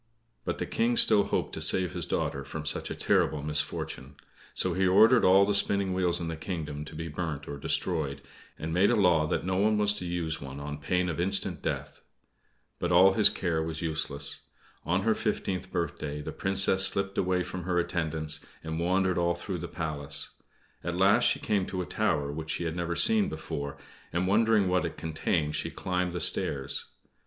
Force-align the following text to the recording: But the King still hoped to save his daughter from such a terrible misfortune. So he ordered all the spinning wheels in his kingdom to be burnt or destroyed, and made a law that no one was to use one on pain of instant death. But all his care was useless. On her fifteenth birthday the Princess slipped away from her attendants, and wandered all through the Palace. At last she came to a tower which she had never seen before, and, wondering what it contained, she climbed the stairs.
But 0.45 0.57
the 0.57 0.65
King 0.65 0.97
still 0.97 1.25
hoped 1.25 1.53
to 1.53 1.61
save 1.61 1.93
his 1.93 2.07
daughter 2.07 2.43
from 2.43 2.65
such 2.65 2.89
a 2.89 2.95
terrible 2.95 3.43
misfortune. 3.43 4.15
So 4.55 4.73
he 4.73 4.87
ordered 4.87 5.23
all 5.23 5.45
the 5.45 5.53
spinning 5.53 5.93
wheels 5.93 6.19
in 6.19 6.27
his 6.27 6.39
kingdom 6.39 6.83
to 6.85 6.95
be 6.95 7.07
burnt 7.07 7.47
or 7.47 7.55
destroyed, 7.59 8.23
and 8.57 8.73
made 8.73 8.89
a 8.89 8.95
law 8.95 9.27
that 9.27 9.45
no 9.45 9.57
one 9.57 9.77
was 9.77 9.93
to 9.97 10.05
use 10.07 10.41
one 10.41 10.59
on 10.59 10.79
pain 10.79 11.07
of 11.07 11.19
instant 11.19 11.61
death. 11.61 12.01
But 12.79 12.91
all 12.91 13.13
his 13.13 13.29
care 13.29 13.61
was 13.61 13.83
useless. 13.83 14.39
On 14.85 15.03
her 15.03 15.13
fifteenth 15.13 15.71
birthday 15.71 16.19
the 16.19 16.31
Princess 16.31 16.83
slipped 16.87 17.19
away 17.19 17.43
from 17.43 17.65
her 17.65 17.77
attendants, 17.77 18.39
and 18.63 18.79
wandered 18.79 19.19
all 19.19 19.35
through 19.35 19.59
the 19.59 19.67
Palace. 19.67 20.31
At 20.83 20.97
last 20.97 21.25
she 21.25 21.39
came 21.39 21.67
to 21.67 21.81
a 21.83 21.85
tower 21.85 22.31
which 22.31 22.49
she 22.49 22.63
had 22.63 22.75
never 22.75 22.95
seen 22.95 23.29
before, 23.29 23.77
and, 24.11 24.25
wondering 24.25 24.67
what 24.67 24.83
it 24.83 24.97
contained, 24.97 25.55
she 25.55 25.69
climbed 25.69 26.13
the 26.13 26.21
stairs. 26.21 26.87